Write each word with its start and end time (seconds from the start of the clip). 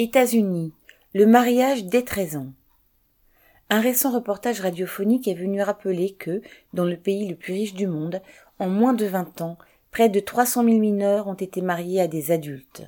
États-Unis, 0.00 0.72
le 1.12 1.26
mariage 1.26 1.84
dès 1.86 2.02
13 2.02 2.36
ans. 2.36 2.52
Un 3.68 3.80
récent 3.80 4.12
reportage 4.12 4.60
radiophonique 4.60 5.26
est 5.26 5.34
venu 5.34 5.60
rappeler 5.60 6.12
que, 6.12 6.40
dans 6.72 6.84
le 6.84 6.96
pays 6.96 7.26
le 7.26 7.34
plus 7.34 7.52
riche 7.52 7.74
du 7.74 7.88
monde, 7.88 8.22
en 8.60 8.68
moins 8.68 8.92
de 8.92 9.06
20 9.06 9.40
ans, 9.40 9.58
près 9.90 10.08
de 10.08 10.20
300 10.20 10.62
000 10.62 10.78
mineurs 10.78 11.26
ont 11.26 11.34
été 11.34 11.62
mariés 11.62 12.00
à 12.00 12.06
des 12.06 12.30
adultes. 12.30 12.84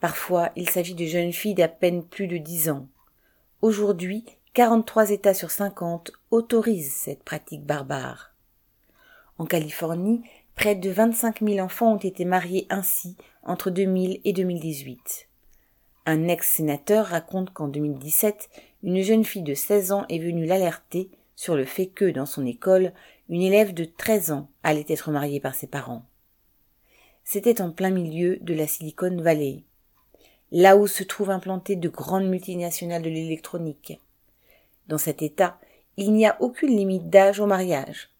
Parfois, 0.00 0.50
il 0.56 0.68
s'agit 0.68 0.96
de 0.96 1.04
jeunes 1.04 1.32
filles 1.32 1.54
d'à 1.54 1.68
peine 1.68 2.02
plus 2.02 2.26
de 2.26 2.38
10 2.38 2.70
ans. 2.70 2.88
Aujourd'hui, 3.62 4.24
43 4.54 5.10
États 5.10 5.32
sur 5.32 5.52
50 5.52 6.10
autorisent 6.32 6.92
cette 6.92 7.22
pratique 7.22 7.64
barbare. 7.64 8.34
En 9.38 9.46
Californie, 9.46 10.22
près 10.56 10.74
de 10.74 10.90
25 10.90 11.40
000 11.40 11.64
enfants 11.64 11.92
ont 11.92 11.98
été 11.98 12.24
mariés 12.24 12.66
ainsi 12.68 13.16
entre 13.44 13.70
2000 13.70 14.20
et 14.24 14.32
2018. 14.32 15.28
Un 16.08 16.28
ex-sénateur 16.28 17.06
raconte 17.06 17.52
qu'en 17.52 17.66
2017, 17.66 18.48
une 18.84 19.02
jeune 19.02 19.24
fille 19.24 19.42
de 19.42 19.54
16 19.54 19.90
ans 19.90 20.06
est 20.08 20.20
venue 20.20 20.46
l'alerter 20.46 21.10
sur 21.34 21.56
le 21.56 21.64
fait 21.64 21.86
que, 21.86 22.04
dans 22.04 22.26
son 22.26 22.46
école, 22.46 22.92
une 23.28 23.42
élève 23.42 23.74
de 23.74 23.84
13 23.84 24.30
ans 24.30 24.48
allait 24.62 24.86
être 24.88 25.10
mariée 25.10 25.40
par 25.40 25.56
ses 25.56 25.66
parents. 25.66 26.04
C'était 27.24 27.60
en 27.60 27.72
plein 27.72 27.90
milieu 27.90 28.36
de 28.36 28.54
la 28.54 28.68
Silicon 28.68 29.16
Valley, 29.20 29.64
là 30.52 30.76
où 30.76 30.86
se 30.86 31.02
trouvent 31.02 31.30
implantées 31.30 31.74
de 31.74 31.88
grandes 31.88 32.28
multinationales 32.28 33.02
de 33.02 33.10
l'électronique. 33.10 34.00
Dans 34.86 34.98
cet 34.98 35.22
État, 35.22 35.58
il 35.96 36.12
n'y 36.12 36.24
a 36.24 36.40
aucune 36.40 36.76
limite 36.76 37.10
d'âge 37.10 37.40
au 37.40 37.46
mariage. 37.46 38.10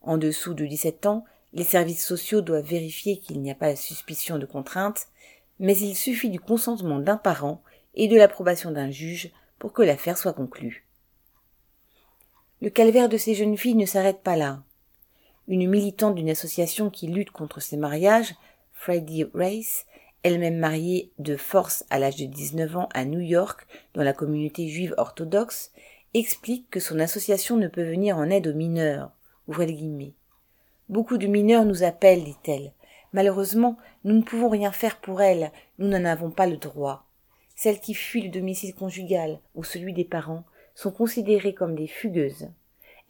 En 0.00 0.16
dessous 0.16 0.54
de 0.54 0.64
17 0.64 1.06
ans, 1.06 1.24
les 1.52 1.64
services 1.64 2.06
sociaux 2.06 2.40
doivent 2.40 2.64
vérifier 2.64 3.18
qu'il 3.18 3.42
n'y 3.42 3.50
a 3.50 3.56
pas 3.56 3.74
suspicion 3.74 4.38
de 4.38 4.46
contrainte 4.46 5.08
mais 5.62 5.78
il 5.78 5.94
suffit 5.94 6.28
du 6.28 6.40
consentement 6.40 6.98
d'un 6.98 7.16
parent 7.16 7.62
et 7.94 8.08
de 8.08 8.16
l'approbation 8.16 8.72
d'un 8.72 8.90
juge 8.90 9.30
pour 9.60 9.72
que 9.72 9.82
l'affaire 9.82 10.18
soit 10.18 10.32
conclue. 10.32 10.86
Le 12.60 12.68
calvaire 12.68 13.08
de 13.08 13.16
ces 13.16 13.34
jeunes 13.34 13.56
filles 13.56 13.76
ne 13.76 13.86
s'arrête 13.86 14.22
pas 14.22 14.36
là. 14.36 14.64
Une 15.46 15.70
militante 15.70 16.16
d'une 16.16 16.30
association 16.30 16.90
qui 16.90 17.06
lutte 17.06 17.30
contre 17.30 17.60
ces 17.60 17.76
mariages, 17.76 18.34
Freddie 18.72 19.24
Race, 19.34 19.86
elle-même 20.24 20.58
mariée 20.58 21.12
de 21.20 21.36
force 21.36 21.84
à 21.90 22.00
l'âge 22.00 22.16
de 22.16 22.26
19 22.26 22.76
ans 22.76 22.88
à 22.92 23.04
New 23.04 23.20
York 23.20 23.64
dans 23.94 24.02
la 24.02 24.12
communauté 24.12 24.68
juive 24.68 24.94
orthodoxe, 24.98 25.70
explique 26.12 26.68
que 26.70 26.80
son 26.80 26.98
association 26.98 27.56
ne 27.56 27.68
peut 27.68 27.88
venir 27.88 28.16
en 28.16 28.30
aide 28.30 28.48
aux 28.48 28.54
mineurs. 28.54 29.12
Beaucoup 30.88 31.18
de 31.18 31.26
mineurs 31.28 31.64
nous 31.64 31.84
appellent, 31.84 32.24
dit-elle, 32.24 32.72
Malheureusement, 33.12 33.76
nous 34.04 34.14
ne 34.14 34.22
pouvons 34.22 34.48
rien 34.48 34.72
faire 34.72 34.96
pour 34.96 35.20
elles, 35.20 35.52
nous 35.78 35.88
n'en 35.88 36.04
avons 36.04 36.30
pas 36.30 36.46
le 36.46 36.56
droit. 36.56 37.06
Celles 37.56 37.80
qui 37.80 37.94
fuient 37.94 38.22
le 38.22 38.30
domicile 38.30 38.74
conjugal 38.74 39.38
ou 39.54 39.64
celui 39.64 39.92
des 39.92 40.04
parents 40.04 40.44
sont 40.74 40.90
considérées 40.90 41.54
comme 41.54 41.74
des 41.74 41.86
fugueuses. 41.86 42.48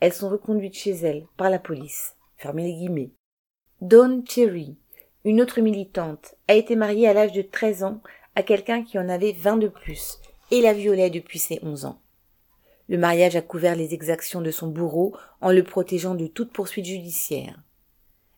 Elles 0.00 0.12
sont 0.12 0.28
reconduites 0.28 0.74
chez 0.74 0.90
elles 0.90 1.26
par 1.36 1.48
la 1.48 1.60
police. 1.60 2.16
Fermez 2.36 2.64
les 2.64 2.74
guillemets. 2.74 3.10
Dawn 3.80 4.26
Cherry, 4.26 4.76
une 5.24 5.40
autre 5.40 5.60
militante, 5.60 6.34
a 6.48 6.54
été 6.54 6.74
mariée 6.74 7.08
à 7.08 7.14
l'âge 7.14 7.32
de 7.32 7.42
13 7.42 7.84
ans 7.84 8.00
à 8.34 8.42
quelqu'un 8.42 8.82
qui 8.82 8.98
en 8.98 9.08
avait 9.08 9.32
20 9.32 9.58
de 9.58 9.68
plus 9.68 10.18
et 10.50 10.60
la 10.60 10.72
violait 10.72 11.10
depuis 11.10 11.38
ses 11.38 11.60
11 11.62 11.84
ans. 11.84 12.00
Le 12.88 12.98
mariage 12.98 13.36
a 13.36 13.42
couvert 13.42 13.76
les 13.76 13.94
exactions 13.94 14.40
de 14.40 14.50
son 14.50 14.66
bourreau 14.66 15.16
en 15.40 15.52
le 15.52 15.62
protégeant 15.62 16.14
de 16.14 16.26
toute 16.26 16.52
poursuite 16.52 16.84
judiciaire. 16.84 17.58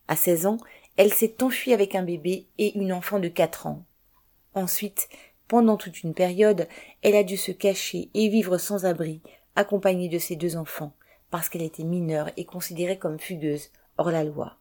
À 0.07 0.15
16 0.15 0.45
ans, 0.45 0.57
elle 0.97 1.13
s'est 1.13 1.43
enfuie 1.43 1.73
avec 1.73 1.95
un 1.95 2.03
bébé 2.03 2.47
et 2.57 2.77
une 2.77 2.93
enfant 2.93 3.19
de 3.19 3.27
quatre 3.27 3.67
ans. 3.67 3.83
Ensuite, 4.53 5.09
pendant 5.47 5.77
toute 5.77 6.03
une 6.03 6.13
période, 6.13 6.67
elle 7.01 7.15
a 7.15 7.23
dû 7.23 7.37
se 7.37 7.51
cacher 7.51 8.09
et 8.13 8.29
vivre 8.29 8.57
sans 8.57 8.85
abri, 8.85 9.21
accompagnée 9.55 10.09
de 10.09 10.17
ses 10.17 10.35
deux 10.35 10.55
enfants, 10.55 10.93
parce 11.29 11.49
qu'elle 11.49 11.61
était 11.61 11.83
mineure 11.83 12.29
et 12.37 12.45
considérée 12.45 12.97
comme 12.97 13.19
fugueuse, 13.19 13.71
hors 13.97 14.11
la 14.11 14.23
loi. 14.23 14.57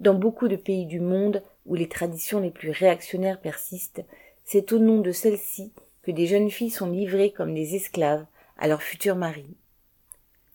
Dans 0.00 0.14
beaucoup 0.14 0.48
de 0.48 0.56
pays 0.56 0.86
du 0.86 1.00
monde 1.00 1.42
où 1.64 1.74
les 1.74 1.88
traditions 1.88 2.40
les 2.40 2.50
plus 2.50 2.70
réactionnaires 2.70 3.40
persistent, 3.40 4.04
c'est 4.44 4.72
au 4.72 4.78
nom 4.78 5.00
de 5.00 5.12
celles-ci 5.12 5.72
que 6.02 6.10
des 6.10 6.26
jeunes 6.26 6.50
filles 6.50 6.70
sont 6.70 6.90
livrées 6.90 7.32
comme 7.32 7.54
des 7.54 7.76
esclaves 7.76 8.26
à 8.58 8.68
leurs 8.68 8.82
futurs 8.82 9.16
maris. 9.16 9.56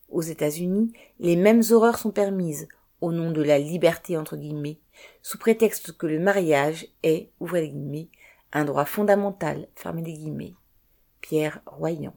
Aux 0.10 0.22
États-Unis, 0.22 0.92
les 1.20 1.36
mêmes 1.36 1.64
horreurs 1.72 1.98
sont 1.98 2.12
permises, 2.12 2.68
au 3.02 3.12
nom 3.12 3.32
de 3.32 3.42
la 3.42 3.60
liberté 3.60 4.18
entre 4.18 4.38
guillemets, 4.38 4.80
sous 5.22 5.38
prétexte 5.38 5.98
que 5.98 6.08
le 6.08 6.20
mariage 6.20 6.88
est, 7.04 7.32
ouvrez 7.40 7.62
les 7.62 7.70
guillemets, 7.70 8.10
un 8.54 8.66
droit 8.66 8.86
fondamental, 8.86 9.68
fermez 9.76 10.02
les 10.02 10.14
guillemets. 10.14 10.56
Pierre 11.22 11.62
Royan. 11.66 12.16